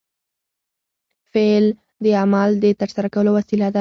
فعل 1.33 1.65
د 2.03 2.05
عمل 2.21 2.49
د 2.63 2.65
ترسره 2.81 3.07
کولو 3.15 3.29
وسیله 3.37 3.65
ده. 3.67 3.69